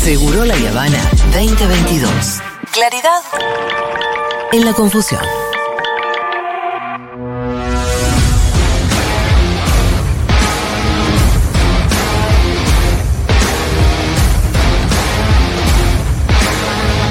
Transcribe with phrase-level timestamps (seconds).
[0.00, 0.98] Seguro La Habana
[1.34, 2.40] 2022.
[2.72, 3.20] Claridad
[4.50, 5.20] en la confusión.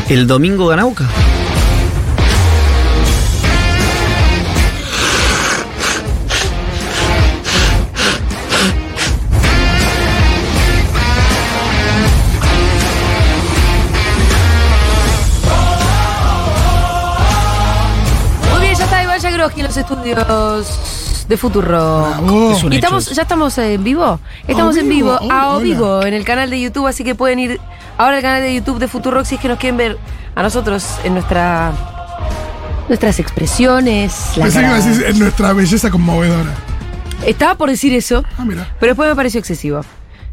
[0.10, 1.08] ¿El domingo Ganauca?
[19.40, 21.68] Yagroski en los estudios de Futuro.
[22.10, 22.52] Bravo.
[22.52, 23.06] Es un ¿Y hecho estamos.
[23.16, 24.20] ¿Ya estamos en vivo?
[24.48, 25.64] Estamos en vivo, oh, a o hola.
[25.64, 27.62] vivo, en el canal de YouTube, así que pueden ir
[27.98, 29.98] ahora al canal de YouTube de Futuro si es que nos quieren ver
[30.36, 31.72] a nosotros en nuestra
[32.90, 34.34] nuestras expresiones.
[34.36, 36.54] la Pensé que iba a decir en nuestra belleza conmovedora.
[37.26, 38.68] Estaba por decir eso, Ah, mira.
[38.80, 39.82] pero después me pareció excesivo.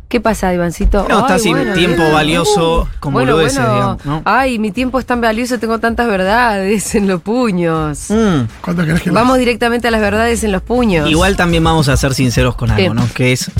[0.08, 1.04] ¿Qué pasa, Ivancito?
[1.08, 2.12] No, está sin bueno, tiempo bien.
[2.12, 3.74] valioso con bueno, boludeces, bueno.
[3.74, 4.22] digamos, ¿no?
[4.24, 8.06] Ay, mi tiempo es tan valioso, tengo tantas verdades en los puños.
[8.10, 8.42] Mm.
[8.60, 11.10] ¿Cuánto querés que Vamos directamente a las verdades en los puños.
[11.10, 12.94] Igual también vamos a ser sinceros con algo, Eh.
[12.94, 13.08] ¿no?
[13.14, 13.50] Que es.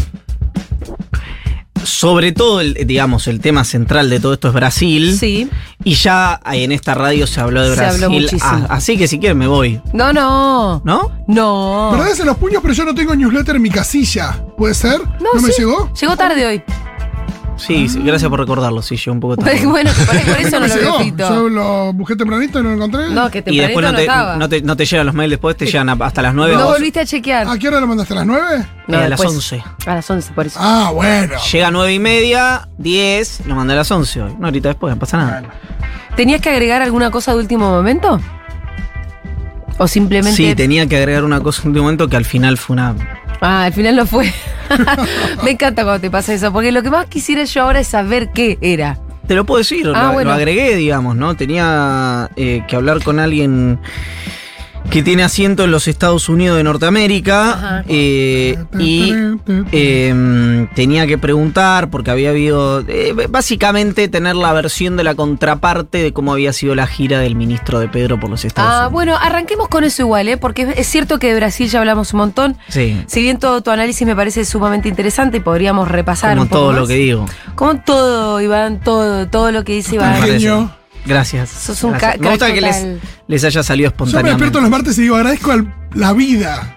[1.86, 5.16] Sobre todo, el, digamos, el tema central de todo esto es Brasil.
[5.18, 5.48] Sí.
[5.84, 8.22] Y ya en esta radio se habló de Se habló Brasil.
[8.22, 8.42] muchísimo.
[8.44, 9.80] Ah, así que si quieren me voy.
[9.92, 10.82] No, no.
[10.84, 11.12] ¿No?
[11.28, 11.90] No.
[11.92, 14.32] Verdades en los puños, pero yo no tengo newsletter en mi casilla.
[14.56, 15.00] ¿Puede ser?
[15.20, 15.54] ¿No, me sí.
[15.58, 15.92] llegó?
[16.00, 16.62] Llegó tarde hoy.
[17.56, 18.82] Sí, sí, gracias por recordarlo.
[18.82, 19.64] Sí, yo un poco tarde.
[19.66, 20.98] bueno, por, por eso no lo llegó.
[20.98, 21.28] repito.
[21.28, 23.08] Yo lo busqué tempranito y no lo encontré.
[23.10, 24.36] No, que Y tempranito después no no, te, estaba.
[24.36, 26.66] no, te, no te llegan los mails después, te llegan a- hasta las 9 No
[26.66, 27.48] volviste a chequear.
[27.48, 28.12] ¿A qué hora lo mandaste?
[28.12, 28.66] ¿A las 9?
[28.88, 29.30] No, a las después.
[29.30, 29.62] 11.
[29.86, 30.58] A las 11, por eso.
[30.62, 31.34] Ah, bueno.
[31.52, 34.36] Llega a 9 y media, 10, lo mandé a las 11 hoy.
[34.38, 35.40] No, ahorita después, no pasa nada.
[35.40, 35.54] Bueno.
[36.14, 38.20] ¿Tenías que agregar alguna cosa de último momento?
[39.78, 40.36] ¿O simplemente.?
[40.36, 42.94] Sí, tenía que agregar una cosa en un momento que al final fue una.
[43.40, 44.32] Ah, al final no fue.
[45.44, 48.30] Me encanta cuando te pasa eso, porque lo que más quisiera yo ahora es saber
[48.32, 48.98] qué era.
[49.26, 50.30] Te lo puedo decir, Ah, lo, bueno.
[50.30, 51.34] lo agregué, digamos, ¿no?
[51.36, 53.78] Tenía eh, que hablar con alguien
[54.90, 59.12] que tiene asiento en los Estados Unidos de Norteamérica eh, y
[59.72, 65.98] eh, tenía que preguntar porque había habido, eh, básicamente tener la versión de la contraparte
[65.98, 68.92] de cómo había sido la gira del ministro de Pedro por los Estados Ah, Unidos.
[68.92, 70.36] bueno, arranquemos con eso igual, ¿eh?
[70.36, 72.56] Porque es cierto que de Brasil ya hablamos un montón.
[72.68, 76.48] Sí, Si bien todo tu análisis me parece sumamente interesante y podríamos repasar como un
[76.48, 77.26] poco todo lo que digo.
[77.54, 80.20] Como todo, Iván, todo, todo lo que dice Iván.
[81.06, 81.50] Gracias.
[81.50, 82.20] Sos un Gracias.
[82.20, 82.84] Me gusta que les,
[83.28, 84.30] les haya salido Yo me espontáneamente.
[84.44, 86.75] despierto los martes y digo, agradezco al- la vida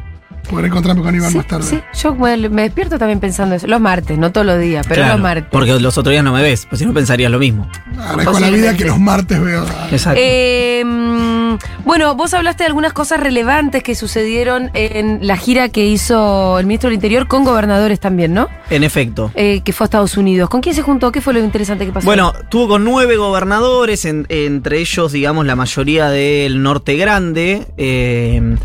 [0.50, 1.64] por encontrarme con Iván Sí, más tarde.
[1.66, 3.68] sí, yo me, me despierto también pensando eso.
[3.68, 5.46] Los martes, no todos los días, pero Claro, los martes.
[5.52, 7.70] Porque los otros días no me ves, pues si no pensarías lo mismo.
[7.98, 9.66] Agradezco a la vida que los martes veo.
[9.92, 10.20] Exacto.
[10.24, 15.86] Eh, mm, bueno, vos hablaste de algunas cosas relevantes que sucedieron en la gira que
[15.86, 18.48] hizo el ministro del Interior con gobernadores también, ¿no?
[18.70, 19.32] en efecto.
[19.36, 20.50] Eh, que fue a Estados Unidos.
[20.50, 21.12] ¿Con quién se juntó?
[21.12, 22.06] ¿Qué fue lo interesante que pasó?
[22.06, 27.66] Bueno, tuvo con nueve gobernadores, en- entre ellos, digamos, la mayoría del norte grande.
[27.78, 28.56] Eh,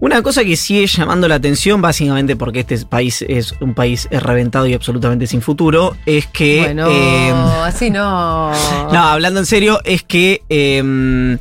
[0.00, 4.66] una cosa que sigue llamando la atención, básicamente porque este país es un país reventado
[4.66, 6.62] y absolutamente sin futuro, es que...
[6.64, 7.32] bueno, eh,
[7.64, 8.50] así no.
[8.92, 11.38] no, hablando en serio, es que eh,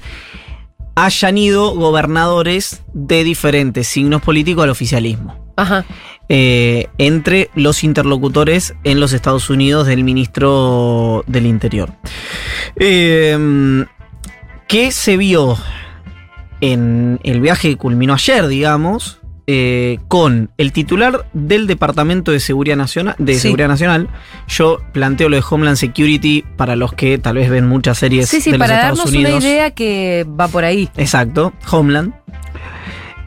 [0.95, 5.49] hayan ido gobernadores de diferentes signos políticos al oficialismo.
[5.55, 5.83] Ajá.
[6.29, 11.91] eh, entre los interlocutores en los Estados Unidos del ministro del Interior.
[12.77, 13.85] Eh,
[14.67, 15.57] ¿Qué se vio
[16.61, 19.15] en el viaje que culminó ayer, digamos?
[19.51, 23.39] eh, con el titular del Departamento de Seguridad Nacional, de Sí.
[23.39, 24.07] Seguridad Nacional.
[24.47, 28.41] Yo planteo lo de Homeland Security para los que tal vez ven muchas series Sí,
[28.41, 29.39] sí, de los para Estados darnos Unidos.
[29.43, 30.87] una idea que va por ahí.
[30.97, 32.13] Exacto, Homeland.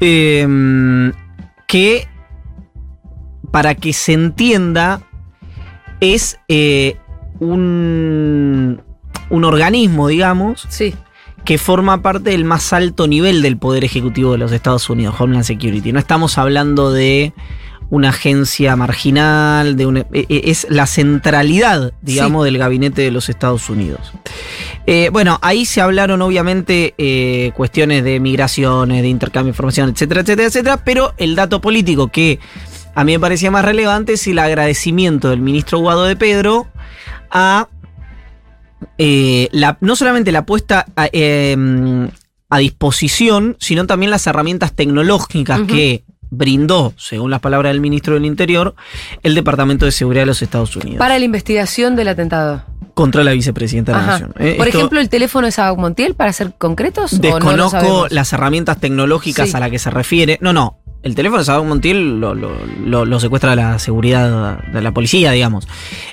[0.01, 1.13] Eh,
[1.67, 2.07] que,
[3.51, 5.01] para que se entienda,
[6.01, 6.99] es eh,
[7.41, 8.81] un,
[9.29, 10.95] un organismo, digamos, Sí.
[11.45, 15.45] Que forma parte del más alto nivel del Poder Ejecutivo de los Estados Unidos, Homeland
[15.45, 15.93] Security.
[15.93, 17.33] No estamos hablando de
[17.91, 23.29] una agencia marginal, de una- e- e- es la centralidad, digamos, del gabinete de los
[23.29, 24.13] Estados Unidos.
[24.87, 30.23] Eh, bueno, ahí se hablaron obviamente eh, cuestiones de migraciones, de intercambio de información, etcétera,
[30.23, 32.39] etcétera, etcétera, pero el dato político que
[32.95, 36.69] a mí me parecía más relevante es el agradecimiento del ministro Guado de Pedro
[37.31, 37.69] a
[38.99, 41.57] eh, la- no solamente la puesta a, eh,
[42.51, 48.25] a disposición, sino también las herramientas tecnológicas que brindó, según las palabras del ministro del
[48.25, 48.75] Interior,
[49.23, 52.65] el Departamento de Seguridad de los Estados Unidos Para la investigación del atentado.
[52.95, 54.13] contra la vicepresidenta de la Ajá.
[54.13, 54.35] Nación.
[54.39, 57.13] Eh, Por esto- ejemplo, el teléfono de Sabac Montiel, para ser concretos.
[57.15, 59.57] ¿o no lo Desconozco las herramientas tecnológicas Sí.
[59.57, 60.39] a las que se refiere.
[60.41, 60.79] No, no.
[61.03, 62.53] El teléfono de Sabac Montiel lo, lo-
[62.85, 65.67] lo- lo secuestra la seguridad de la policía, digamos,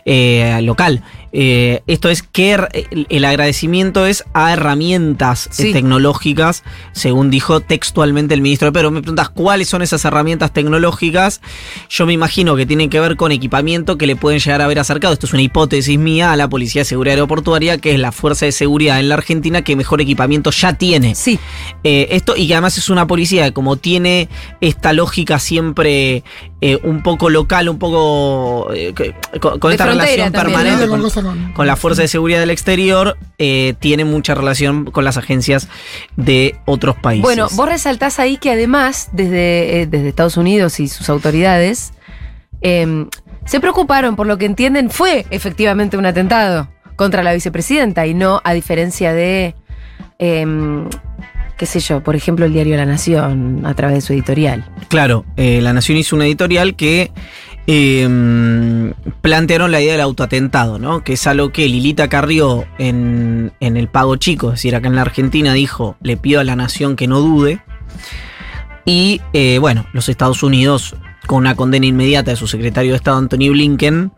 [0.05, 1.03] eh, local.
[1.31, 5.73] Eh, esto es que her- el, agradecimiento es a herramientas eh, Sí.
[5.73, 8.71] tecnológicas, según dijo textualmente el ministro.
[8.73, 11.41] Pero me preguntas cuáles son esas herramientas tecnológicas.
[11.89, 14.79] Yo me imagino que tienen que ver con equipamiento que le pueden llegar a haber
[14.79, 15.13] acercado.
[15.13, 18.45] Esto es una hipótesis mía a la Policía de Seguridad Aeroportuaria, que es la fuerza
[18.45, 21.15] de seguridad en la Argentina que mejor equipamiento ya tiene.
[21.15, 21.39] Sí,
[21.83, 24.27] Eh, esto, y que además es una policía que como tiene
[24.61, 26.23] esta lógica siempre
[26.61, 28.93] eh, un poco local, un poco eh,
[29.39, 30.91] con, esta relación también, permanente ¿no?
[30.91, 35.05] con, Cosa con- con la Fuerza de Seguridad del Exterior, eh, tiene mucha relación con
[35.05, 35.69] las agencias
[36.17, 37.23] de otros países.
[37.23, 41.93] Bueno, vos resaltás ahí que además, desde, eh, desde Estados Unidos y sus autoridades,
[42.61, 43.05] eh,
[43.45, 48.41] se preocuparon por lo que entienden fue efectivamente un atentado contra la vicepresidenta y no
[48.43, 49.55] a diferencia de,
[50.19, 50.45] eh,
[51.59, 54.65] qué sé yo, por ejemplo, el diario La Nación a través de su editorial.
[54.87, 57.11] Claro, eh, La Nación hizo una editorial que
[57.67, 61.03] eh, plantearon la idea del autoatentado, ¿no?
[61.03, 64.95] Que es algo que Lilita Carrió en, en el Pago Chico, es decir, acá en
[64.95, 67.61] la Argentina dijo, le pido a la Nación que no dude.
[68.85, 70.95] Y eh, bueno, los Estados Unidos,
[71.27, 74.13] con una condena inmediata de su secretario de Estado, Anthony Blinken,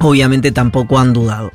[0.00, 1.52] obviamente tampoco han dudado.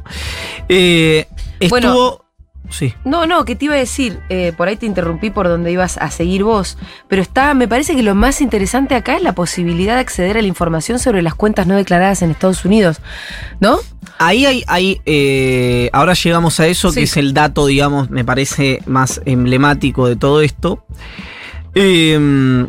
[0.69, 1.27] Eh,
[1.59, 1.69] estuvo...
[1.69, 2.24] Bueno,
[2.69, 2.93] sí.
[3.03, 5.97] No, no, que te iba a decir, eh, por ahí te interrumpí por donde ibas
[5.97, 6.77] a seguir vos,
[7.07, 10.41] pero está, me parece que lo más interesante acá es la posibilidad de acceder a
[10.41, 12.99] la información sobre las cuentas no declaradas en Estados Unidos,
[13.59, 13.77] ¿no?
[14.17, 16.99] Ahí hay, hay, eh, ahora llegamos a eso, Sí.
[16.99, 20.85] que es el dato, digamos, me parece más emblemático de todo esto.
[21.73, 22.67] Eh,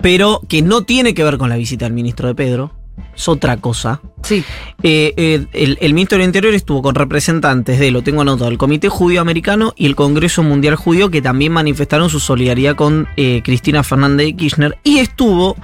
[0.00, 2.72] pero que no tiene que ver con la visita del ministro de Pedro,
[3.14, 4.00] es otra cosa.
[4.22, 4.44] Sí.
[4.82, 8.58] Eh, eh, el, el ministro del Interior estuvo con representantes de, lo tengo anotado, el
[8.58, 13.40] Comité Judío Americano y el Congreso Mundial Judío, que también manifestaron su solidaridad con eh,
[13.44, 15.56] Cristina Fernández de Kirchner, y estuvo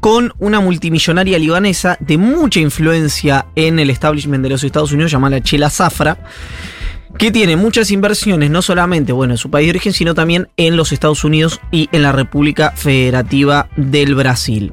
[0.00, 5.42] con una multimillonaria libanesa de mucha influencia en el establishment de los Estados Unidos, llamada
[5.42, 6.18] Chela Zafra,
[7.18, 10.76] que tiene muchas inversiones, no solamente bueno, en su país de origen, sino también en
[10.76, 14.72] los Estados Unidos y en la República Federativa del Brasil.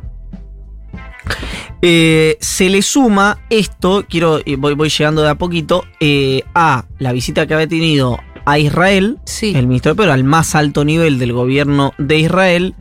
[1.81, 6.85] Eh, se le suma esto, quiero, eh, voy, voy llegando de a poquito, eh, a
[6.99, 9.53] la visita que había tenido a Israel, Sí.
[9.55, 12.75] el ministro de Pedro, al más alto nivel del gobierno de Israel,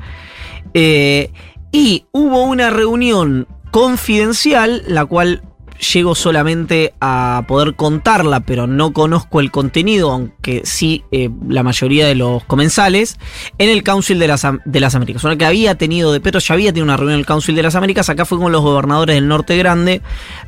[0.75, 1.31] eh,
[1.73, 5.43] y hubo una reunión confidencial, la cual
[5.81, 12.07] llego solamente a poder contarla, pero no conozco el contenido, aunque sí eh, la mayoría
[12.07, 13.19] de los comensales,
[13.59, 15.25] en el Council de las, de las Américas.
[15.25, 17.63] Una que había tenido de Petro, ya había tenido una reunión en el Council de
[17.63, 20.03] las Américas, acá fue con los gobernadores del Norte Grande,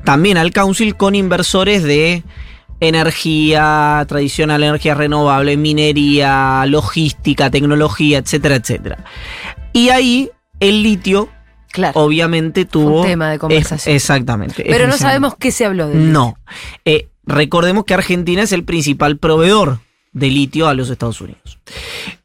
[0.05, 2.23] también al Council con inversores de
[2.81, 9.05] energía tradicional, energía renovable, minería, logística, tecnología, etcétera, etcétera.
[9.73, 10.31] Y ahí
[10.61, 11.29] el litio
[11.73, 11.99] Claro.
[12.01, 13.01] obviamente tuvo...
[13.01, 13.97] un tema de conversación.
[13.97, 14.65] Es- exactamente.
[14.69, 16.13] pero no sabemos qué se habló de él.
[16.13, 16.37] No.
[16.85, 19.79] Eh, recordemos que Argentina es el principal proveedor
[20.13, 21.59] de litio a los Estados Unidos.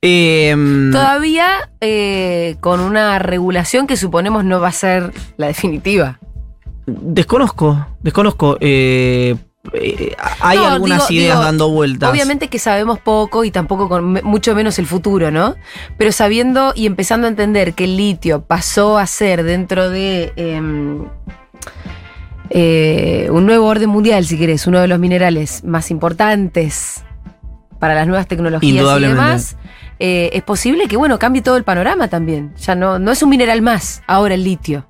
[0.01, 0.53] Eh,
[0.91, 6.19] Todavía eh, con una regulación que suponemos no va a ser la definitiva.
[6.85, 8.57] desconozco, desconozco.
[8.59, 9.35] eh,
[9.73, 12.09] eh, hay No, algunas digo- ideas digo, dando vueltas.
[12.09, 15.55] Obviamente que sabemos poco y tampoco con mucho menos el futuro, ¿no?
[15.97, 21.05] Pero sabiendo y empezando a entender que el litio pasó a ser dentro de em,
[22.49, 27.03] eh, un nuevo orden mundial, si querés, uno de los minerales más importantes
[27.79, 29.57] para las nuevas tecnologías y demás,
[29.99, 32.53] eh, es posible que, bueno, cambie todo el panorama también.
[32.57, 34.85] Ya no, no es un mineral más ahora el litio.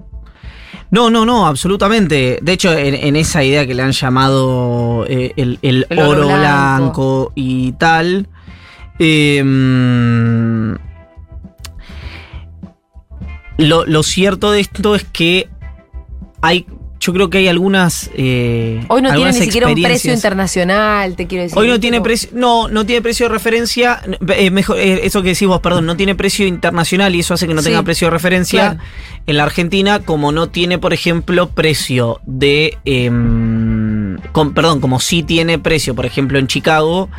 [0.89, 2.39] No, no, no, absolutamente.
[2.41, 6.25] De hecho, en, en esa idea que le han llamado eh, el, el El oro
[6.27, 6.39] blanco.
[6.39, 7.31] blanco.
[7.35, 8.27] y tal.
[8.99, 9.43] eh,
[13.57, 15.49] lo, lo cierto de esto es que
[16.41, 16.65] hay.
[17.07, 18.09] Yo creo que hay algunas.
[18.15, 21.57] eh, Hoy no tiene ni siquiera un precio internacional, te quiero decir.
[21.57, 24.01] Hoy no tiene precio, no, no tiene precio de referencia,
[24.35, 27.47] eh, mejor, eh, eso que decís vos, perdón, no tiene precio internacional y eso hace
[27.47, 28.79] que no Sí, tenga precio de referencia claro.
[29.25, 35.23] en la Argentina, como no tiene, por ejemplo, precio de, em, con- perdón, como sí
[35.23, 37.09] tiene precio, por ejemplo, en Chicago,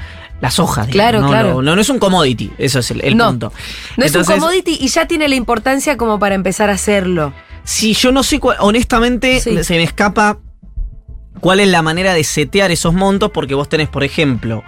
[0.41, 0.87] las hojas.
[0.89, 1.49] Claro, no, claro.
[1.55, 3.53] No, no, no es un commodity, eso es el, el No, punto.
[3.97, 7.33] No es un commodity y ya tiene la importancia como para empezar a hacerlo.
[7.69, 9.63] Si yo no sé, cuál- honestamente, Sí.
[9.63, 10.39] se me escapa
[11.41, 14.65] cuál es la manera de setear esos montos, porque vos tenés, por ejemplo,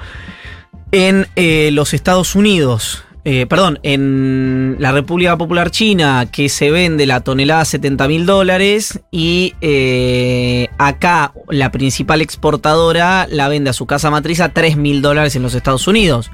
[0.93, 7.07] en eh, los Estados Unidos, eh, perdón, en la República Popular China, que se vende
[7.07, 13.73] la tonelada a 70 mil dólares, y eh, acá la principal exportadora la vende a
[13.73, 16.31] su casa matriz a 3 mil dólares en los Estados Unidos.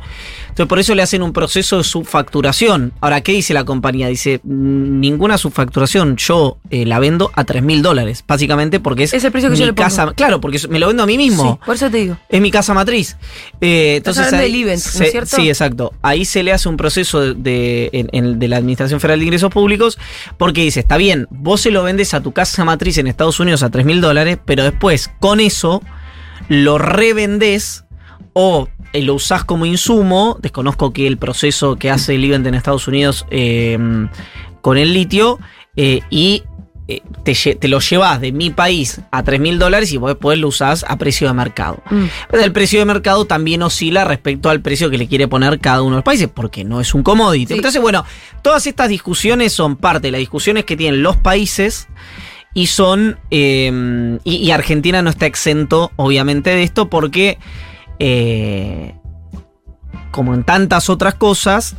[0.49, 2.93] Entonces, por eso le hacen un proceso de subfacturación.
[3.03, 4.09] Ahora, ¿qué dice la compañía?
[4.09, 9.13] Dice, "Mm, ninguna subfacturación, yo eh, la vendo a 3 mil dólares, básicamente porque es,
[9.13, 9.85] Es el precio que mi yo le pongo.
[9.87, 10.13] casa.
[10.17, 11.59] Claro, porque me lo vendo a mí mismo.
[11.61, 12.17] Sí, por eso te digo.
[12.31, 13.17] Es mi casa matriz.
[13.61, 15.37] Entonces ahí del event, ¿no es se- cierto?
[15.37, 15.93] Sí, exacto.
[16.03, 19.99] Ahí se le hace un proceso de, de- la Administración Federal de Ingresos Públicos
[20.39, 23.63] porque dice, está bien, vos se lo vendes a tu casa matriz en Estados Unidos
[23.63, 25.83] a 3 mil dólares, pero después con eso
[26.49, 27.85] lo revendés
[28.33, 30.39] o eh, lo usás como insumo.
[30.41, 33.79] Desconozco que el proceso que hace el event en Estados Unidos eh,
[34.61, 35.39] con el litio
[35.77, 36.45] eh, y
[36.89, 40.49] eh, te, lo llevas de mi país a 3 mil dólares y vos después lo
[40.49, 41.83] usás a precio de mercado.
[41.91, 42.05] Mm.
[42.31, 45.83] Pero el precio de mercado también oscila respecto al precio que le quiere poner cada
[45.83, 47.47] uno de los países, porque no es un commodity.
[47.49, 47.55] Sí.
[47.55, 48.05] Entonces, bueno,
[48.43, 51.89] todas estas discusiones son parte de las discusiones que tienen los países
[52.55, 53.19] y son.
[53.31, 57.39] eh, y, y Argentina no está exento, obviamente, de esto, porque.
[57.99, 58.95] eh,
[60.11, 61.77] como en tantas otras cosas.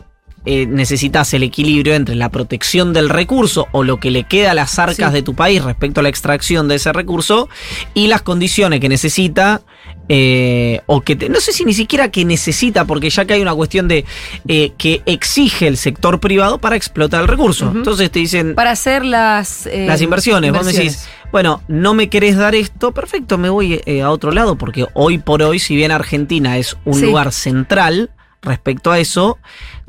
[0.47, 4.53] Eh, necesitas el equilibrio entre la protección del recurso o lo que le queda a
[4.53, 5.13] las arcas Sí.
[5.13, 7.49] de tu país respecto a la extracción de ese recurso
[7.93, 9.61] y las condiciones que necesita
[10.09, 13.41] eh, o que te- no sé si ni siquiera que necesita porque ya que hay
[13.41, 14.05] una cuestión de
[14.47, 19.03] eh, que exige el sector privado para explotar el recurso entonces te dicen Para hacer
[19.03, 19.65] las...
[19.67, 20.53] eh, las inversiones.
[20.53, 24.57] Vos decís, bueno, no me querés dar esto, perfecto, me voy eh, a otro lado,
[24.57, 27.05] porque hoy por hoy, si bien Argentina es un Sí.
[27.05, 28.11] lugar central
[28.41, 29.37] respecto a eso,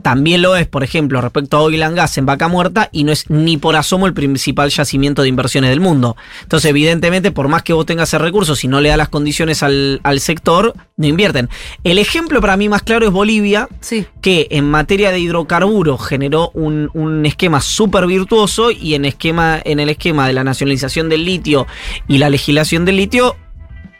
[0.02, 3.12] también lo es, por ejemplo, respecto a Oil and Gas en Vaca Muerta, y no
[3.12, 6.16] es ni por asomo el principal yacimiento de inversiones del mundo.
[6.42, 9.62] Entonces, evidentemente, por más que vos tengas ese recurso, si no le da las condiciones
[9.62, 11.48] al, al sector, no invierten.
[11.84, 14.06] El ejemplo para mí más claro es Bolivia, Sí.
[14.20, 19.80] que en materia de hidrocarburos generó un, un esquema súper virtuoso y en, esquema, en
[19.80, 21.66] el esquema de la nacionalización del litio
[22.06, 23.36] y la legislación del litio,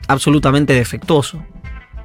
[0.07, 1.43] absolutamente defectuoso.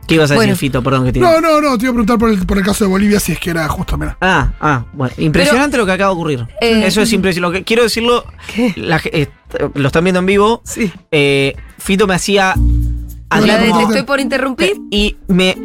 [0.08, 0.52] ¿Qué ibas a Bueno.
[0.52, 0.84] decir, Fito?
[0.84, 2.84] Perdón que te No, no, no, te iba a preguntar por el, por el caso
[2.84, 4.18] de Bolivia si es que era justo, mira.
[4.22, 5.14] Ah, ah, bueno.
[5.18, 6.48] Impresionante lo que acaba de ocurrir.
[6.62, 7.42] Eh, Eso es impresionante.
[7.58, 8.74] Lo que quiero decirlo, ¿Qué?
[8.76, 9.28] la eh,
[9.76, 10.62] lo están viendo en vivo.
[10.66, 10.92] Sí.
[11.12, 12.54] Eh, Fito me hacía.
[13.32, 14.74] La de como- estoy por interrumpir.
[14.92, 15.58] y me.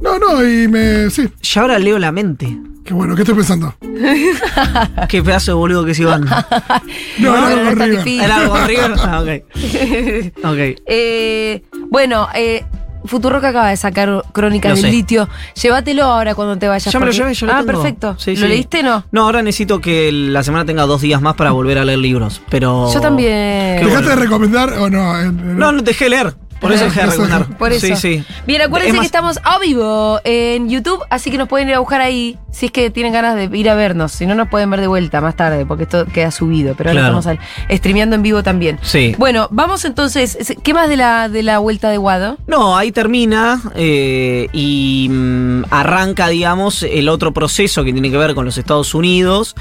[0.00, 1.08] No, no, y me.
[1.10, 2.58] Sí, Ya ahora leo la mente.
[2.84, 3.74] qué bueno, ¿qué estoy pensando?
[5.08, 6.24] Qué pedazo de boludo que es Iván.
[7.18, 8.06] No, No, River.
[8.08, 8.92] ¿Era algo con River?
[8.98, 9.28] Ah, ok.
[10.44, 10.80] Ok.
[10.86, 12.64] Eh, bueno, eh,
[13.04, 14.90] Futuroca acaba de sacar Crónicas Lo del sé.
[14.90, 15.28] Litio.
[15.60, 16.92] Llévatelo ahora cuando te vayas.
[16.92, 17.72] Ya me lo llevé, yo lo Ah, tengo.
[17.72, 18.16] perfecto.
[18.18, 18.48] Sí, ¿Lo sí.
[18.48, 19.04] leíste no?
[19.12, 22.40] No, ahora necesito que la semana tenga dos días más para volver a leer libros.
[22.48, 22.92] Pero.
[22.92, 23.76] Yo también.
[23.76, 24.08] ¿Dejaste bueno.
[24.08, 25.20] de recomendar o no?
[25.20, 26.34] En- en- No, no dejé de leer.
[26.64, 27.58] Por eso dejé de recomendar.
[27.58, 27.86] Por eso.
[27.86, 28.24] Sí, sí.
[28.46, 31.78] Bien, acuérdense Es que estamos a vivo en YouTube, así que nos pueden ir a
[31.78, 34.12] buscar ahí si es que tienen ganas de ir a vernos.
[34.12, 36.74] Si no, nos pueden ver de vuelta más tarde, porque esto queda subido.
[36.76, 37.18] Pero ahora Claro.
[37.20, 38.78] estamos al- streameando en vivo también.
[38.82, 39.14] Sí.
[39.18, 40.38] Bueno, vamos entonces.
[40.62, 42.38] ¿Qué más de la, de la vuelta de Guado?
[42.46, 48.34] No, ahí termina eh, y mm, arranca, digamos, el otro proceso que tiene que ver
[48.34, 49.56] con los Estados Unidos,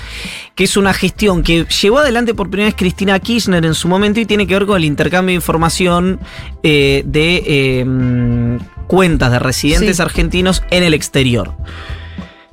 [0.56, 4.20] que es una gestión que llevó adelante por primera vez Cristina Kirchner en su momento
[4.20, 6.20] y tiene que ver con el intercambio de información
[6.62, 8.58] eh, de eh, mm,
[8.88, 10.02] cuentas de residentes Sí.
[10.04, 11.56] argentinos en el exterior.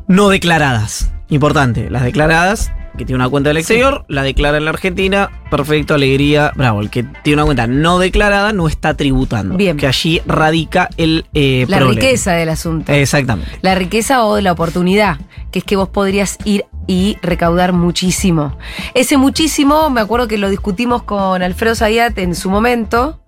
[0.07, 1.13] No declaradas.
[1.29, 3.61] Importante, las declaradas, que tiene una cuenta del Sí.
[3.61, 6.81] exterior, la declara en la Argentina, perfecto, alegría, bravo.
[6.81, 9.57] El que tiene una cuenta no declarada no está tributando.
[9.57, 9.77] Bien.
[9.77, 12.01] Que allí radica el eh, La problema.
[12.01, 12.91] riqueza del asunto.
[12.93, 13.51] Exactamente.
[13.63, 15.19] La riqueza o de la oportunidad,
[15.53, 18.59] que es que vos podrías ir y recaudar muchísimo.
[18.95, 23.20] Ese muchísimo, me acuerdo que lo discutimos con Alfredo Zayat en su momento.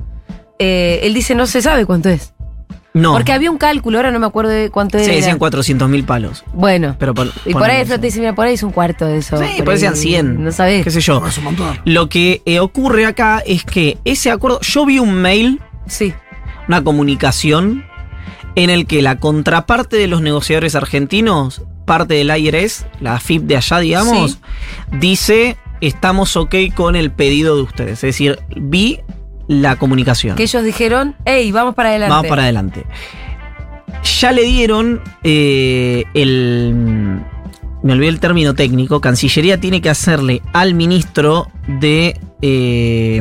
[0.64, 2.32] Eh, él dice no se sabe cuánto es.
[2.94, 3.12] No.
[3.14, 5.14] Porque había un cálculo, ahora no me acuerdo de cuánto se era.
[5.14, 6.44] decían 400 mil palos.
[6.52, 6.94] Bueno.
[6.98, 7.14] Pero
[7.46, 7.80] y por ahí eso.
[7.80, 9.38] Alfredo te dice, mira, por ahí es un cuarto de eso.
[9.38, 10.44] Sí, por ahí decían ahí 100.
[10.44, 10.84] No sabés.
[10.84, 11.18] ¿Qué sé yo?
[11.18, 11.78] No, es un montón.
[11.86, 14.60] Lo que eh, ocurre acá es que ese acuerdo.
[14.60, 16.12] Yo vi un mail, Sí.
[16.68, 17.84] una comunicación,
[18.56, 23.56] en el que la contraparte de los negociadores argentinos, parte del IRS, la AFIP de
[23.56, 24.38] allá, digamos, Sí.
[24.98, 27.92] dice: estamos ok con el pedido de ustedes.
[27.94, 29.00] Es decir, vi
[29.52, 30.36] la comunicación.
[30.36, 32.10] Que ellos dijeron, hey, vamos para adelante.
[32.10, 32.84] Vamos para adelante.
[34.20, 37.20] Ya le dieron eh, el.
[37.82, 39.00] Me olvidé el término técnico.
[39.00, 42.18] Cancillería tiene que hacerle al ministro de.
[42.40, 43.20] eh,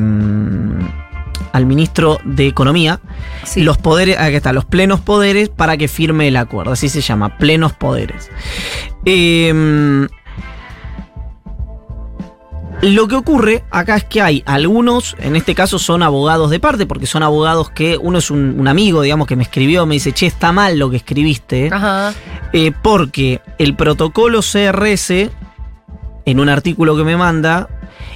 [1.53, 3.01] al ministro de Economía
[3.43, 3.61] Sí.
[3.61, 4.17] los poderes.
[4.17, 6.71] Aquí está, los plenos poderes para que firme el acuerdo.
[6.71, 8.29] Así se llama, plenos poderes.
[9.05, 10.07] Eh,
[12.81, 16.85] lo que ocurre acá es que hay algunos, en este caso son abogados de parte,
[16.85, 20.11] porque son abogados que uno es un, un amigo, digamos, que me escribió, me dice,
[20.13, 21.69] che, está mal lo que escribiste.
[21.71, 22.13] Ajá.
[22.53, 25.29] eh, porque el protocolo CRS,
[26.25, 27.69] en un artículo que me manda,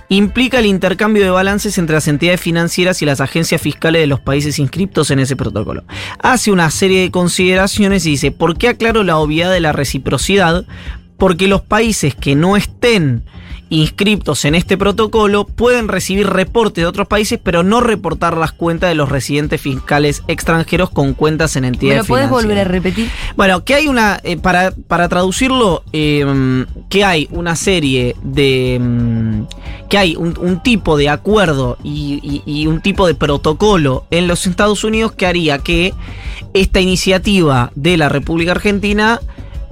[0.09, 4.19] implica el intercambio de balances entre las entidades financieras y las agencias fiscales de los
[4.19, 5.83] países inscriptos en ese protocolo.
[6.19, 10.65] Hace una serie de consideraciones y dice, ¿por qué aclaro la obviedad de la reciprocidad?
[11.17, 13.23] Porque los países que no estén
[13.69, 18.89] inscriptos en este protocolo pueden recibir reportes de otros países, pero no reportar las cuentas
[18.89, 23.09] de los residentes fiscales extranjeros con cuentas en ¿Me entidades lo puedes volver a repetir?
[23.35, 24.19] Bueno, que hay una.
[24.23, 28.77] eh, para, para traducirlo, eh, que hay una serie de.
[28.79, 29.41] mm,
[29.89, 34.27] que hay un, un tipo de acuerdo y, y- y un tipo de protocolo en
[34.27, 35.93] los Estados Unidos que haría que
[36.53, 39.19] esta iniciativa de la República Argentina.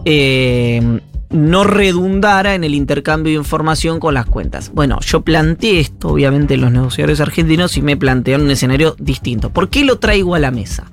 [0.06, 1.00] eh,
[1.34, 4.72] no redundara en el intercambio de información con las cuentas.
[4.74, 9.50] Bueno, yo planteé esto, obviamente, en los negociadores argentinos y me plantearon un escenario distinto.
[9.50, 10.92] ¿Por qué lo traigo a la mesa?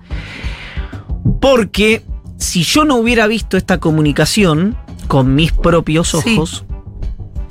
[1.41, 2.03] Porque
[2.39, 4.77] si yo no hubiera visto esta comunicación
[5.09, 6.35] con mis propios Sí.
[6.37, 6.65] ojos,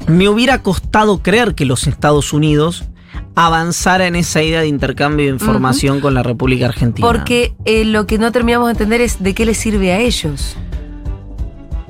[0.07, 2.85] me hubiera costado creer que los Estados Unidos
[3.35, 7.07] avanzara en esa idea de intercambio de información con la República Argentina.
[7.07, 10.57] Porque eh, lo que no terminamos de entender es de qué les sirve a ellos.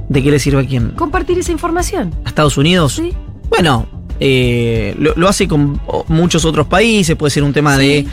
[0.09, 0.89] ¿De qué le sirve a quién?
[0.91, 2.13] Compartir esa información.
[2.25, 2.95] ¿A Estados Unidos?
[2.95, 3.13] Sí.
[3.49, 3.87] Bueno,
[4.19, 8.05] eh, lo, lo hace con muchos otros países, puede ser un tema de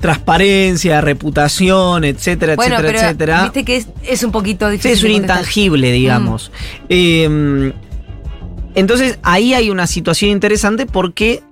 [0.00, 3.42] transparencia, reputación, etcétera, Bueno, etcétera, pero etcétera.
[3.44, 4.92] viste que es, es un poquito Sí, difícil.
[4.92, 6.52] es un intangible, digamos.
[6.88, 7.72] Eh,
[8.74, 11.42] entonces, ahí hay una situación interesante porque,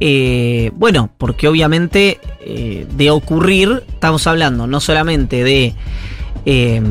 [0.00, 5.74] eh, bueno, porque obviamente eh, de ocurrir, estamos hablando no solamente de,
[6.44, 6.82] eh,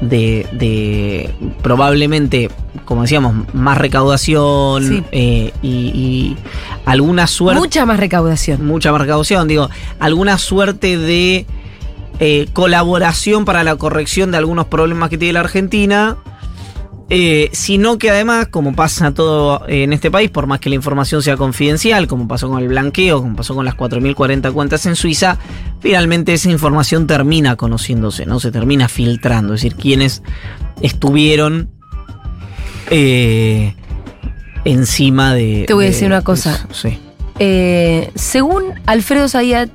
[0.00, 1.30] de, de
[1.62, 2.50] probablemente,
[2.84, 5.02] como decíamos, más recaudación Sí.
[5.12, 6.36] eh, y, y
[6.84, 8.66] alguna suerte Mucha más recaudación.
[8.66, 9.70] mucha más recaudación, digo,
[10.00, 11.46] alguna suerte de
[12.20, 16.16] eh, colaboración para la corrección de algunos problemas que tiene la Argentina.
[17.10, 21.22] Eh, sino que además, como pasa todo en este país, por más que la información
[21.22, 25.38] sea confidencial, como pasó con el blanqueo, como pasó con las 4.040 cuentas en Suiza,
[25.80, 28.40] finalmente esa información termina conociéndose, ¿no?
[28.40, 30.22] Se termina filtrando, es decir, quienes
[30.80, 31.68] estuvieron
[32.90, 33.74] eh,
[34.64, 35.64] encima de...
[35.66, 36.54] Te voy a de- decir una cosa.
[36.54, 36.98] eso, Sí.
[37.40, 39.68] Eh, según Alfredo Zayat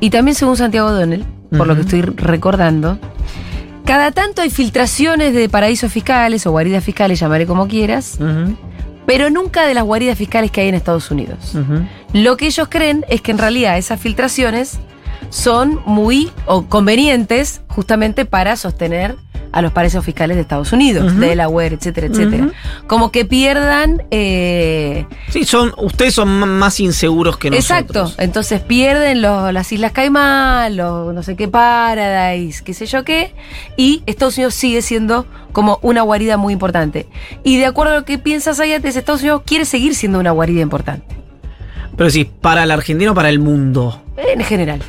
[0.00, 1.24] y también según Santiago Donel,
[1.56, 2.98] por lo que estoy recordando,
[3.84, 8.18] cada tanto hay filtraciones de paraísos fiscales o guaridas fiscales, llamaré como quieras,
[9.06, 11.54] pero nunca de las guaridas fiscales que hay en Estados Unidos.
[12.12, 14.78] Lo que ellos creen es que en realidad esas filtraciones
[15.30, 19.16] son muy o convenientes justamente para sostener
[19.56, 21.20] a los paraísos fiscales de Estados Unidos, Ujú.
[21.20, 22.48] Delaware, etcétera, etcétera.
[22.88, 28.10] Como que pierdan eh, Sí, son, ustedes son más inseguros que nosotros.
[28.10, 33.04] Exacto, entonces pierden los- las Islas Caimán, los no sé qué Paradise, qué sé yo
[33.04, 33.32] qué,
[33.76, 37.06] y Estados Unidos sigue siendo como una guarida muy importante.
[37.44, 40.62] Y de acuerdo a lo que piensas antes, Estados Unidos quiere seguir siendo una guarida
[40.62, 41.14] importante,
[41.96, 44.02] Pero sí, para la Argentina o para el mundo.
[44.16, 44.80] en general.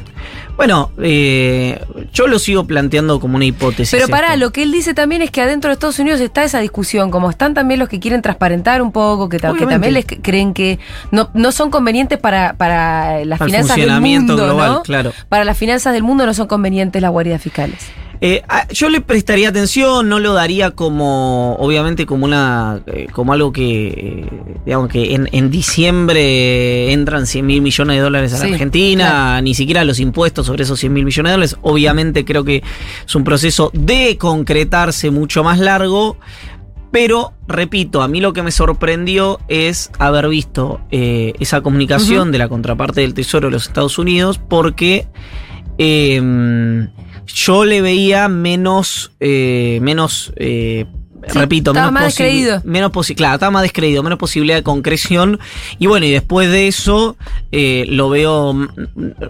[0.57, 1.79] Bueno, eh,
[2.13, 3.91] yo lo sigo planteando como una hipótesis.
[3.91, 4.37] Pero esto.
[4.37, 7.29] lo que él dice también es que adentro de Estados Unidos está esa discusión, como
[7.29, 10.79] están también los que quieren transparentar un poco, que, también les creen que
[11.11, 14.83] no, no son convenientes para, para las Para finanzas del funcionamiento mundo, global, ¿no?
[14.83, 15.13] claro.
[15.29, 17.79] Para las finanzas del mundo no son convenientes las guaridas fiscales.
[18.21, 23.33] Eh, ah, yo le prestaría atención, no lo daría como, obviamente, como una, eh, como
[23.33, 24.25] algo que, eh,
[24.65, 29.41] digamos que en, en diciembre entran 100 mil millones de dólares a la Sí, Argentina,
[29.41, 31.57] ni siquiera los impuestos sobre esos 100 mil millones de dólares.
[31.61, 32.63] Obviamente creo que
[33.05, 36.17] es un proceso de concretarse mucho más largo.
[36.91, 42.37] Pero, repito, a mí lo que me sorprendió es haber visto eh, esa comunicación de
[42.37, 45.05] la contraparte del Tesoro de los Estados Unidos porque
[45.77, 46.87] eh,
[47.27, 50.85] yo le veía menos, eh, menos, eh,
[51.27, 52.61] Sí, repito, estaba menos más descreído.
[52.65, 55.39] Menos claro, estaba más descreído, menos posibilidad de concreción.
[55.79, 57.17] Y bueno, y después de eso
[57.51, 58.55] eh, lo veo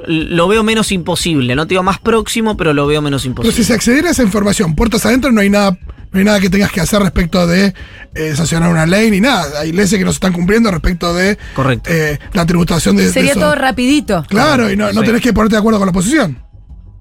[0.07, 1.55] lo veo menos imposible.
[1.55, 3.55] No te digo más próximo, pero lo veo menos Pero imposible.
[3.55, 5.77] si se accediera a esa información, puertas adentro, no hay nada,
[6.11, 7.73] no hay nada que tengas que hacer respecto de
[8.13, 9.61] eh, sancionar una ley ni nada.
[9.61, 11.89] Hay leyes que no se están cumpliendo respecto de Correcto.
[11.91, 13.39] eh, la tributación de, de Sería eso.
[13.39, 14.25] todo rapidito.
[14.27, 16.44] Claro, y no, no tenés que ponerte de acuerdo con la oposición.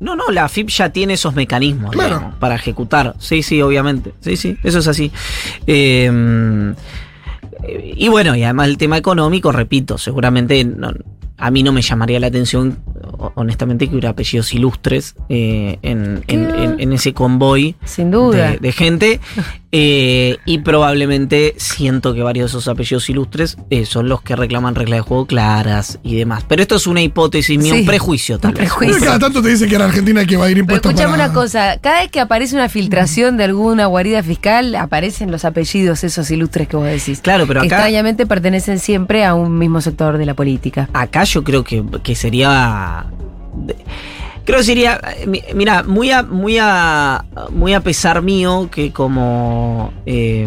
[0.05, 2.17] No, no, la FIP ya tiene esos mecanismos Claro.
[2.17, 3.15] digamos, para ejecutar.
[3.19, 4.13] Sí, sí, obviamente.
[4.21, 5.11] Sí, sí, eso es así.
[5.67, 6.75] Eh,
[7.97, 10.93] y bueno, y además el tema económico, repito, seguramente no-
[11.37, 12.79] a mí no me llamaría la atención,
[13.19, 16.63] ho- honestamente, que hubiera apellidos ilustres eh, en, en- ¿Qué?
[16.65, 18.51] en- en ese convoy Sin duda.
[18.53, 19.21] de, de gente.
[19.77, 24.77] Eh, y probablemente siento que varios de esos apellidos ilustres eh, son los que reclaman
[24.77, 26.45] reglas de juego claras y demás.
[26.47, 28.69] Pero esto es una hipótesis mía, Sí, un prejuicio tal un vez.
[28.73, 29.05] prejuicio.
[29.05, 31.25] Cada tanto te dicen que en Argentina hay que va a ir impuestos escuchame para...
[31.25, 36.05] una cosa, cada vez que aparece una filtración de alguna guarida fiscal, aparecen los apellidos
[36.05, 37.19] esos ilustres que vos decís.
[37.21, 40.89] Claro, pero acá- extrañamente pertenecen siempre a un mismo sector de la política.
[40.93, 43.07] Acá yo creo que, que sería.
[43.57, 43.75] de-
[44.45, 45.01] Creo que sería.
[45.19, 47.25] eh, mi- Mira, muy a, muy a.
[47.51, 49.93] Muy a pesar mío que como.
[50.07, 50.47] eh,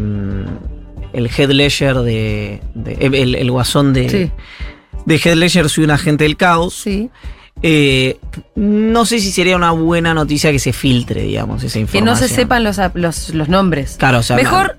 [1.14, 2.62] el head ledger de.
[2.76, 4.10] de- el, el guasón de.
[4.10, 4.32] Sí.
[5.06, 6.74] De head ledger soy un agente del caos.
[6.76, 7.10] Sí.
[7.64, 8.20] eh,
[8.56, 12.06] no sé si sería una buena noticia que se filtre, digamos, esa Que información.
[12.06, 13.96] no se sepan los, los, los nombres.
[13.98, 14.78] Claro, o sea, Mejor,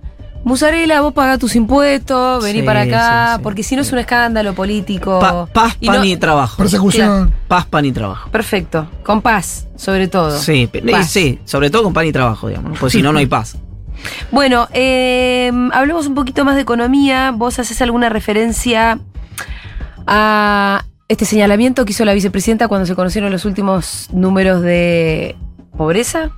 [0.49, 3.41] Musarela, vos pagás tus impuestos, vení Sí, para acá, sí, sí.
[3.43, 5.19] porque si no es un escándalo político.
[5.21, 6.57] Pa- paz, Y pan no- y trabajo.
[6.57, 7.35] Persecución.
[7.47, 8.31] Paz, pan y trabajo.
[8.31, 10.39] Perfecto, con paz, sobre todo.
[10.39, 11.11] Sí, Paz.
[11.11, 13.57] sí, sobre todo con pan y trabajo, digamos, porque si no, no hay paz.
[14.31, 17.33] Bueno, eh, hablemos un poquito más de economía.
[17.33, 19.01] ¿Vos haces alguna referencia
[20.07, 25.37] a este señalamiento que hizo la vicepresidenta cuando se conocieron los últimos números de
[25.77, 26.31] pobreza?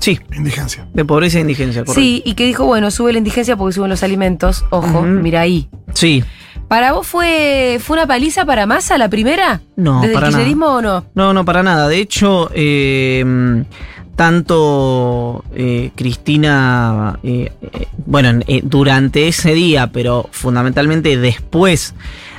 [0.00, 0.86] Sí, Indigencia.
[0.94, 2.00] de pobreza e indigencia, correcto.
[2.00, 4.64] Sí, y que dijo, bueno, sube la indigencia porque suben los alimentos.
[4.70, 5.68] Ojo, mira ahí.
[5.94, 6.22] Sí.
[6.68, 9.60] ¿Para vos fue, fue una paliza para Massa la primera?
[9.76, 11.04] No, ¿Desde para el kirchnerismo o no?
[11.14, 11.88] No, no, para nada.
[11.88, 13.64] De hecho, eh,
[14.14, 21.94] tanto eh, Cristina, eh, eh, bueno, en- eh, durante ese día, pero fundamentalmente después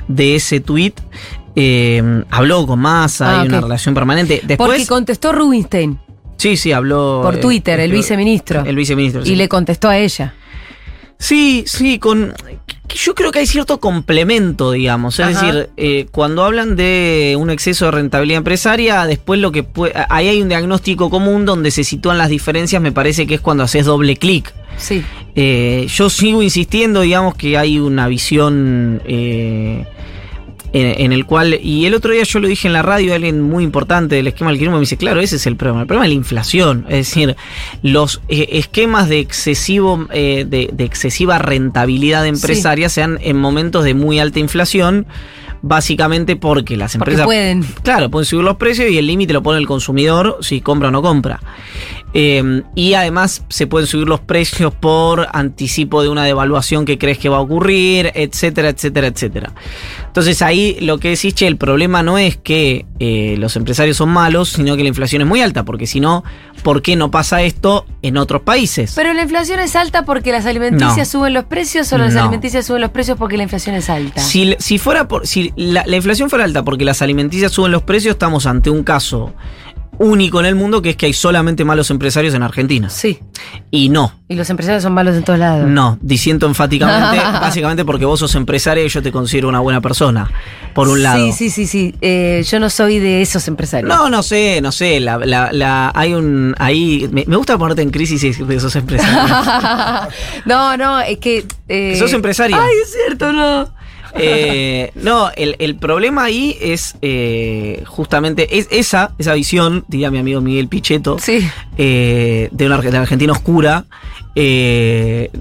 [0.08, 1.00] de ese tuit,
[1.56, 4.36] eh, habló con Massa, Ah, hay una relación permanente.
[4.42, 5.98] Porque Después, contestó Rubinstein
[6.40, 7.22] sí, sí, habló.
[7.24, 8.64] por eh, Twitter, el eh, viceministro.
[8.66, 9.22] El viceministro.
[9.22, 9.36] y sí.
[9.36, 10.34] le contestó a ella.
[11.20, 12.34] Sí, sí, con.
[12.96, 15.20] Yo creo que hay cierto complemento, digamos.
[15.20, 15.46] Es Ajá.
[15.46, 19.94] decir, eh, cuando hablan de un exceso de rentabilidad empresaria, después lo que puede.
[20.10, 23.64] Ahí hay un diagnóstico común donde se sitúan las diferencias, me parece que es cuando
[23.66, 24.52] haces doble clic.
[24.78, 25.04] Sí.
[25.36, 29.02] Eh, yo sigo insistiendo, digamos, que hay una visión.
[29.06, 29.86] eh,
[30.74, 33.42] en, en el cual, y el otro día yo lo dije en la radio, alguien
[33.42, 36.10] muy importante del esquema del me dice, claro, ese es el problema, el problema es
[36.10, 37.36] la inflación, es decir,
[37.82, 43.84] los eh, esquemas de excesivo, eh, de, de excesiva rentabilidad empresaria se dan en momentos
[43.84, 45.08] de muy alta inflación,
[45.62, 47.64] básicamente porque las Porque empresas pueden.
[47.84, 50.92] Claro, pueden subir los precios y el límite lo pone el consumidor si compra o
[50.92, 51.40] no compra.
[52.14, 57.20] Eh, y además se pueden subir los precios por anticipo de una devaluación que crees
[57.20, 59.54] que va a ocurrir, etcétera, etcétera, etcétera.
[60.08, 64.10] Entonces ahí lo que decís, che, el problema no es que eh, los empresarios son
[64.10, 66.24] malos, sino que la inflación es muy alta, porque si no,
[66.64, 68.94] ¿por qué no pasa esto en otros países?
[68.96, 71.20] Pero la inflación es alta porque las alimenticias No.
[71.20, 72.22] suben los precios o las No.
[72.22, 74.20] alimenticias suben los precios porque la inflación es alta.
[74.22, 77.84] Si, si fuera por, si la, la inflación fuera alta porque las alimenticias suben los
[77.84, 79.34] precios, estamos ante un caso
[80.00, 82.90] único en el mundo que es que hay solamente malos empresarios en Argentina.
[82.90, 83.20] Sí.
[83.70, 85.68] Y no, Y los empresarios son malos en todos lados.
[85.70, 90.32] no, diciendo enfáticamente, básicamente porque vos sos empresaria y yo te considero una buena persona,
[90.74, 91.26] por un lado.
[91.28, 91.96] Sí, sí, sí, sí.
[92.02, 93.88] Eh, yo no soy de esos empresarios.
[93.90, 97.82] No, no sé, no sé, la, la, la- hay un, ahí, me, me gusta ponerte
[97.82, 100.08] en crisis y decir que sos empresaria.
[100.46, 101.40] no, no, es que.
[101.68, 102.58] eh, Que sos empresaria.
[102.62, 103.78] Ay, es cierto, no.
[104.16, 110.18] Eh, no, el, el problema ahí es eh, justamente es esa, esa visión, diría mi
[110.20, 111.48] amigo Miguel Pichetto, Sí.
[111.78, 113.86] eh, de una de Argentina oscura.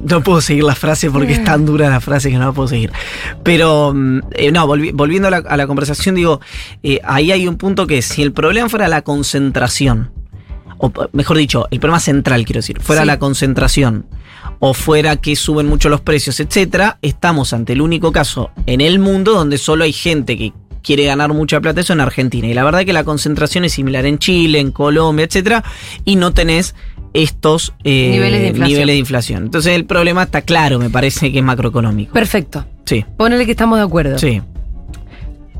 [0.02, 2.68] No puedo seguir la frase porque es tan dura la frase que no la puedo
[2.68, 2.90] seguir.
[3.42, 4.18] Pero, mm,
[4.52, 6.40] no, volvi- volviendo a la, a la conversación, digo,
[7.04, 10.10] ahí hay un punto que es, si el problema fuera la concentración,
[10.78, 13.06] o mejor dicho, el problema central, quiero decir, fuera Sí.
[13.06, 14.06] la concentración,
[14.58, 18.98] o fuera que suben mucho los precios, etcétera, estamos ante el único caso en el
[18.98, 22.46] mundo donde solo hay gente que quiere ganar mucha plata, eso en Argentina.
[22.48, 25.62] Y la verdad que la concentración es similar en Chile, en Colombia, etcétera,
[26.04, 26.74] y no tenés
[27.14, 28.68] estos eh, Niveles de inflación.
[28.70, 29.42] niveles de inflación.
[29.44, 32.12] Entonces el problema está claro, me parece que es macroeconómico.
[32.12, 32.64] Perfecto.
[32.84, 34.18] Sí, Ponele que estamos de acuerdo.
[34.18, 34.40] sí.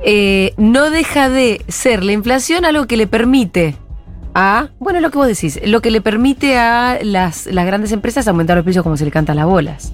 [0.05, 3.75] Eh, no deja de ser la inflación algo que le permite
[4.38, 4.68] a.
[4.79, 8.57] Bueno, lo que vos decís, lo que le permite a las, las grandes empresas aumentar
[8.57, 9.92] los precios como se le cantan las bolas.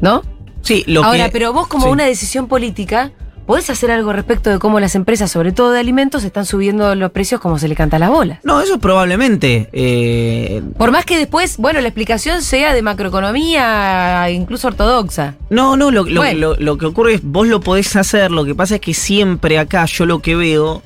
[0.00, 0.22] ¿No?
[0.62, 1.90] Sí, lo Ahora, que- pero vos, como sí.
[1.92, 3.12] una decisión política,
[3.46, 7.12] ¿podés hacer algo respecto de cómo las empresas, sobre todo de alimentos, están subiendo los
[7.12, 8.40] precios como se le canta las bolas?
[8.42, 9.68] No, eso probablemente.
[9.72, 15.34] eh, Por más que después, bueno, la explicación sea de macroeconomía, incluso ortodoxa.
[15.50, 16.38] No, no, lo, lo- Bueno.
[16.40, 19.58] lo- lo que ocurre es vos lo podés hacer, lo que pasa es que siempre
[19.58, 20.82] acá yo lo que veo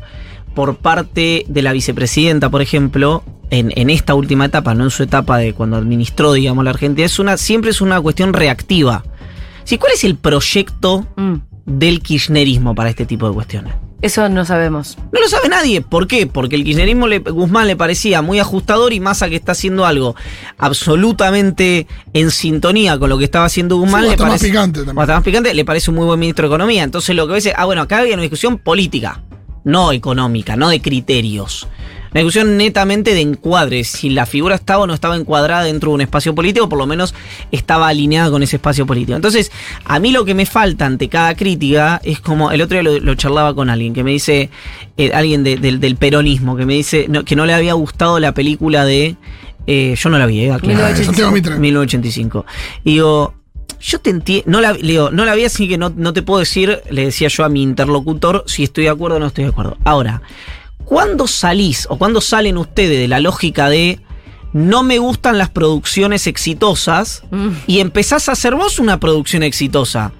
[0.54, 5.02] por parte de la vicepresidenta, por ejemplo, en, en esta última etapa, no en su
[5.02, 9.04] etapa de cuando administró, digamos, la Argentina, es una, siempre es una cuestión reactiva.
[9.64, 11.34] Sí, ¿Cuál es el proyecto Mm.
[11.66, 13.74] del kirchnerismo para este tipo de cuestiones?
[14.02, 14.96] Eso no sabemos.
[15.12, 15.82] No lo sabe nadie.
[15.82, 16.26] ¿Por qué?
[16.26, 20.16] Porque el kirchnerismo le, Guzmán le parecía muy ajustador y Massa que está haciendo algo
[20.56, 24.04] absolutamente en sintonía con lo que estaba haciendo Guzmán.
[24.04, 25.06] Sí, le más parece, picante también.
[25.06, 26.82] más picante, le parece un muy buen ministro de Economía.
[26.82, 29.20] Entonces lo que dice, ah, bueno, acá había una discusión política,
[29.64, 31.68] no económica, no de criterios.
[32.12, 33.86] Una discusión netamente de encuadres.
[33.86, 36.84] Si la figura estaba o no estaba encuadrada dentro de un espacio político, por lo
[36.86, 37.14] menos
[37.52, 39.14] estaba alineada con ese espacio político.
[39.14, 39.52] Entonces,
[39.84, 42.50] a mí lo que me falta ante cada crítica es como.
[42.50, 44.50] El otro día lo, lo charlaba con alguien que me dice.
[44.96, 48.18] eh, alguien de- del- del peronismo que me dice no, que no le había gustado
[48.18, 49.14] la película de.
[49.68, 50.84] eh, yo no la vi, eh, aclaro.
[50.84, 51.58] Ah, Santiago Mitre.
[51.60, 52.44] 1985.
[52.82, 53.34] Y digo,
[53.80, 56.22] yo te entiendo, no la, le digo, no la vi así que no, no te
[56.22, 59.44] puedo decir, le decía yo a mi interlocutor, si estoy de acuerdo o no estoy
[59.44, 59.78] de acuerdo.
[59.84, 60.22] Ahora,
[60.84, 64.00] ¿cuándo salís o cuándo salen ustedes de la lógica de
[64.52, 67.50] no me gustan las producciones exitosas Mm.
[67.66, 70.12] y empezás a hacer vos una producción exitosa?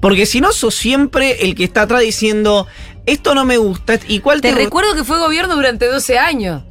[0.00, 2.66] Porque si no, sos siempre el que está atrás diciendo,
[3.06, 6.62] esto no me gusta, ¿y cuál Te te, recuerdo que fue gobierno durante 12 años.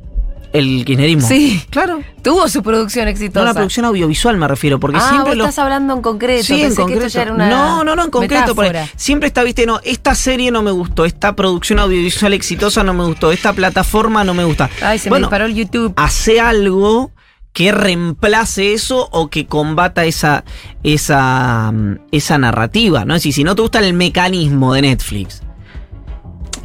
[0.51, 1.27] El kirchnerismo.
[1.27, 1.61] Sí.
[1.69, 2.01] Claro.
[2.23, 3.45] Tuvo su producción No, exitosa.
[3.45, 6.43] la producción audiovisual me refiero, porque ah, siempre vos los estás hablando en concreto.
[6.43, 7.05] Sí, en Pensé que concreto.
[7.05, 8.55] esto ya era una no, no, no, en concreto.
[8.95, 13.05] siempre está, viste, no, esta serie no me gustó, esta producción audiovisual exitosa no me
[13.05, 14.69] gustó, esta plataforma no me gusta.
[14.81, 15.93] Ay, se bueno, me disparó el YouTube.
[15.95, 17.11] hace algo
[17.53, 20.43] que reemplace eso o que combata esa,
[20.83, 23.15] esa, mm, esa narrativa, ¿no?
[23.15, 25.41] Es decir, si no te gusta el mecanismo de Netflix,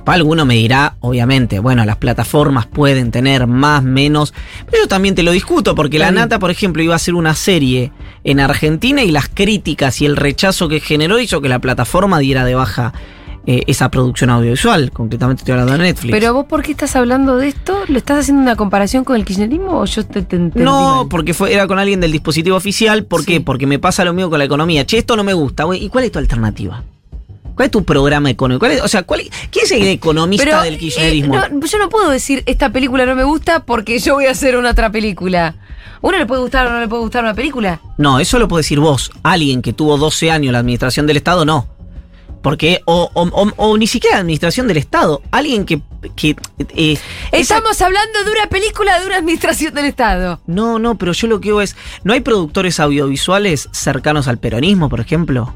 [0.07, 4.35] alguno me dirá, obviamente, bueno, las plataformas pueden tener más, menos,
[4.71, 6.11] pero yo también te lo discuto, porque La.
[6.11, 7.91] Nata, por ejemplo, iba a hacer una serie
[8.25, 12.45] en Argentina y las críticas y el rechazo que generó hizo que la plataforma diera
[12.45, 12.93] de baja
[13.47, 16.13] eh, esa producción audiovisual, concretamente estoy hablando de Netflix.
[16.13, 17.79] Pero vos, ¿por qué estás hablando de esto?
[17.89, 21.53] ¿Lo estás haciendo una comparación con el kirchnerismo o yo te, te No, porque fue,
[21.53, 23.05] era con alguien del dispositivo oficial.
[23.05, 23.27] ¿Por Sí.
[23.27, 23.41] qué?
[23.43, 24.87] Porque me pasa lo mismo con la economía.
[24.87, 25.65] Che, esto no me gusta.
[25.65, 25.85] güey.
[25.85, 26.83] ¿Y cuál es tu alternativa?
[27.55, 28.61] ¿Cuál es tu programa económico?
[28.61, 31.37] ¿Cuál es- o sea, ¿cuál es- ¿quién es el economista del kirchnerismo?
[31.37, 34.33] eh, no, yo no puedo decir esta película no me gusta porque yo voy a
[34.33, 35.55] hacer una otra película.
[36.01, 37.81] ¿Uno le puede gustar o no le puede gustar una película?
[37.97, 39.11] No, eso lo puede decir vos.
[39.23, 41.67] Alguien que tuvo 12 años en la administración del Estado, no.
[42.43, 45.23] Porque, o, o- o- o ni siquiera la administración del Estado.
[45.31, 45.81] Alguien que.
[46.15, 46.37] que
[46.77, 46.99] eh,
[47.33, 50.41] esa- Estamos hablando de una película de una administración del Estado.
[50.47, 51.75] No, no, pero yo lo que digo es.
[52.03, 55.55] ¿No hay productores audiovisuales cercanos al peronismo, por ejemplo?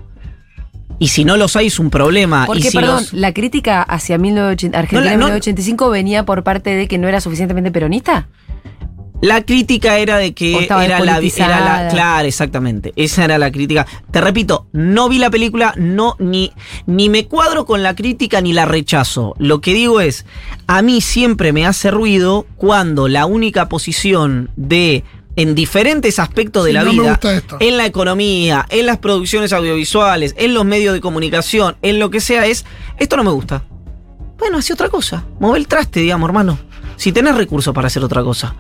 [0.98, 2.44] Y si no los hay, es un problema.
[2.46, 5.90] Porque, y si perdón, los- la crítica hacia 1980 Argentina No, la- en no- 1985
[5.90, 8.28] venía por parte de que no era suficientemente peronista.
[9.20, 10.52] La crítica era de que
[10.84, 11.88] era la, era la.
[11.90, 12.92] Claro, exactamente.
[12.94, 13.84] Esa era la crítica.
[14.12, 16.52] Te repito, no vi la película, no, ni,
[16.87, 19.34] ni me cuadro con la crítica ni la rechazo.
[19.38, 20.24] Lo que digo es,
[20.68, 25.02] a mí siempre me hace ruido cuando la única posición de.
[25.38, 27.57] En diferentes aspectos de Sí, la no me vida, gusta esto.
[27.61, 32.20] en la economía, en las producciones audiovisuales, en los medios de comunicación, en lo que
[32.20, 32.64] sea, es
[32.98, 33.62] esto no me gusta.
[34.38, 35.24] Bueno, hace otra cosa.
[35.40, 36.59] Mueve el traste, digamos, hermano.
[36.96, 38.55] Si tenés recursos para hacer otra cosa.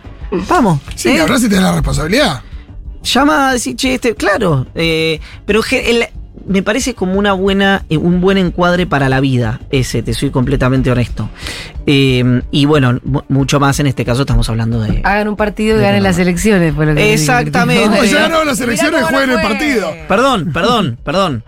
[0.48, 0.80] Vamos.
[0.94, 1.20] Sí, ¿eh?
[1.20, 2.42] ahora sí tenés la responsabilidad.
[3.02, 6.06] llama a decir, che, este, claro, eh, pero el-
[6.48, 10.30] me parece como una buena, eh, un buen encuadre para la vida, ese, te soy
[10.30, 11.28] completamente honesto.
[11.86, 15.00] Eh, y bueno, mu- mucho más en este caso estamos hablando de...
[15.04, 16.74] Hagan un partido y ganen las elecciones.
[16.74, 18.08] fue lo que Exactamente.
[18.08, 19.90] ya ganó las elecciones, jueguen no el partido.
[20.08, 21.44] Perdón, perdón, perdón.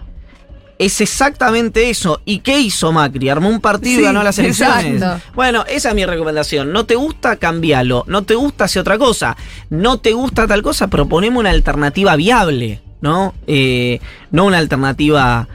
[0.79, 2.23] Es exactamente eso.
[2.25, 3.29] ¿Y qué hizo Macri?
[3.29, 4.95] Armó un partido Sí, y ganó las elecciones.
[4.95, 5.23] exacto.
[5.35, 6.73] Bueno, esa es mi recomendación.
[6.73, 8.05] No te gusta, cambialo.
[8.07, 9.37] No te gusta, hace otra cosa.
[9.69, 13.35] No te gusta tal cosa, proponemos una alternativa viable, ¿no?
[13.47, 15.49] Eh, no una alternativa.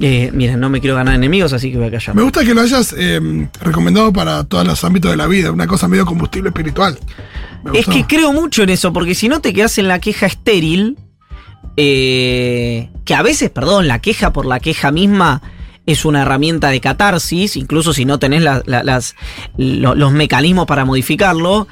[0.00, 2.14] Eh, miren, no me quiero ganar enemigos, así que voy a callar.
[2.14, 5.66] Me gusta que lo hayas eh, recomendado para todos los ámbitos de la vida, una
[5.66, 6.96] cosa medio combustible espiritual.
[7.64, 7.90] Me Es gustó.
[8.00, 10.96] que creo mucho en eso, porque si no te quedas en la queja estéril,
[11.76, 15.42] eh, que a veces, perdón, la queja por la queja misma
[15.86, 19.14] es una herramienta de catarsis, incluso si no tenés la- la- las,
[19.56, 21.66] lo- los mecanismos para modificarlo.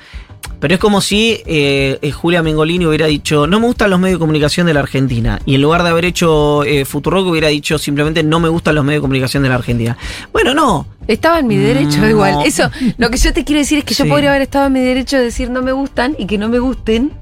[0.61, 4.19] Pero es como si eh, eh, Julia Mengolini hubiera dicho, no me gustan los medios
[4.19, 5.41] de comunicación de la Argentina.
[5.45, 8.85] Y en lugar de haber hecho eh, Futurock hubiera dicho simplemente, no me gustan los
[8.85, 9.97] medios de comunicación de la Argentina.
[10.33, 10.87] Bueno, no.
[11.07, 12.09] Estaba en mi derecho No.
[12.09, 12.39] igual.
[12.45, 14.81] Eso, lo que yo te quiero decir es que yo podría haber estado en mi
[14.81, 17.13] derecho de decir no me gustan y que no me gusten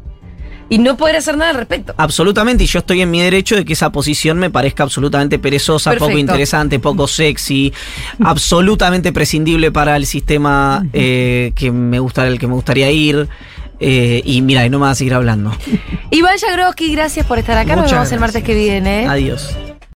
[0.68, 1.94] y no poder hacer nada al respecto.
[1.96, 5.92] Absolutamente, y yo estoy en mi derecho de que esa posición me parezca absolutamente perezosa,
[5.94, 7.72] poco interesante, poco sexy,
[8.24, 13.29] absolutamente prescindible para el sistema eh, que me gusta, el que me gustaría ir.
[13.81, 15.53] eh, y mira, y no me vas a seguir hablando.
[16.11, 17.77] Iván Jagroski, gracias por estar acá.
[17.77, 19.07] Nos vemos el martes que viene.
[19.07, 19.55] Adiós.